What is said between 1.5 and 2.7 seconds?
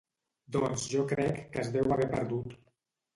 que es deu haver perdut